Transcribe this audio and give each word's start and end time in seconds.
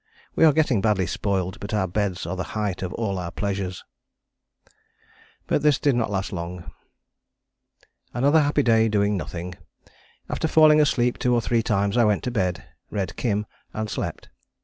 We 0.35 0.45
are 0.45 0.51
getting 0.51 0.81
badly 0.81 1.05
spoiled, 1.05 1.59
but 1.59 1.75
our 1.75 1.85
beds 1.87 2.25
are 2.25 2.35
the 2.35 2.41
height 2.57 2.81
of 2.81 2.91
all 2.93 3.19
our 3.19 3.29
pleasures." 3.29 3.83
But 5.45 5.61
this 5.61 5.77
did 5.77 5.93
not 5.93 6.09
last 6.09 6.33
long: 6.33 6.71
"Another 8.11 8.39
very 8.39 8.45
happy 8.45 8.63
day 8.63 8.89
doing 8.89 9.15
nothing. 9.15 9.53
After 10.27 10.47
falling 10.47 10.81
asleep 10.81 11.19
two 11.19 11.35
or 11.35 11.39
three 11.41 11.61
times 11.61 11.97
I 11.97 12.05
went 12.05 12.23
to 12.23 12.31
bed, 12.31 12.65
read 12.89 13.15
Kim, 13.15 13.45
and 13.75 13.91
slept. 13.91 14.29